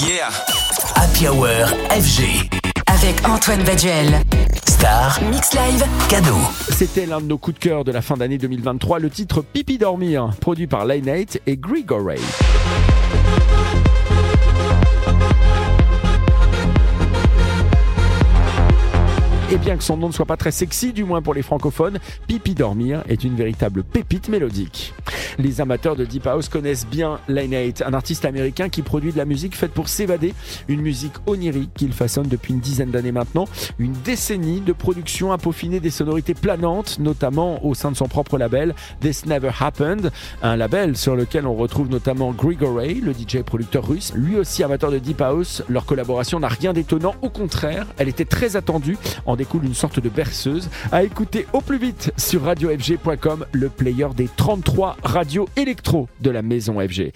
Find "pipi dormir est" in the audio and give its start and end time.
22.28-23.24